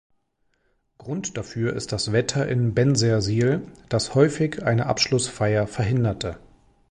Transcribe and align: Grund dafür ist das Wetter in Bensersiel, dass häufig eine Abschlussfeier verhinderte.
Grund 0.97 1.37
dafür 1.37 1.75
ist 1.75 1.91
das 1.91 2.11
Wetter 2.11 2.47
in 2.47 2.73
Bensersiel, 2.73 3.67
dass 3.87 4.15
häufig 4.15 4.63
eine 4.63 4.87
Abschlussfeier 4.87 5.67
verhinderte. 5.67 6.39